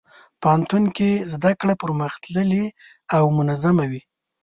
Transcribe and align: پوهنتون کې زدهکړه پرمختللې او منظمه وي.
پوهنتون 0.41 0.83
کې 0.95 1.09
زدهکړه 1.33 1.73
پرمختللې 1.81 2.65
او 3.15 3.23
منظمه 3.37 3.85
وي. 3.91 4.01